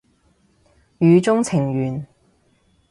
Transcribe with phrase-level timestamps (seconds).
[0.99, 2.07] 語中程緣